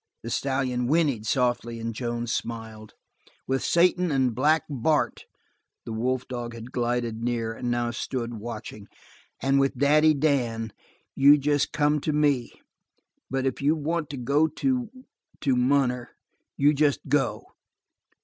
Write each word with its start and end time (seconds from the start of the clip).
The 0.23 0.31
stallion 0.31 0.87
whinnied 0.87 1.27
softly, 1.27 1.79
and 1.79 1.93
Joan 1.93 2.25
smiled. 2.25 2.93
"With 3.45 3.63
Satan 3.63 4.09
and 4.09 4.33
Black 4.33 4.63
Bart" 4.67 5.25
the 5.85 5.93
wolf 5.93 6.27
dog 6.27 6.55
had 6.55 6.71
glided 6.71 7.21
near, 7.21 7.53
and 7.53 7.69
now 7.69 7.91
stood 7.91 8.33
watching 8.39 8.87
"and 9.43 9.59
with 9.59 9.77
Daddy 9.77 10.15
Dan, 10.15 10.73
you 11.15 11.37
just 11.37 11.71
come 11.71 12.01
to 12.01 12.13
me. 12.13 12.51
But 13.29 13.45
if 13.45 13.61
you 13.61 13.75
want 13.75 14.09
to 14.09 14.17
go 14.17 14.47
to 14.47 14.89
to 15.41 15.55
Munner, 15.55 16.09
you 16.57 16.73
just 16.73 17.01
go." 17.07 17.43